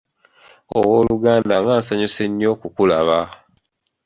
[0.77, 3.19] Ow'oluganda nga nsanyuse nnyo okukulaba.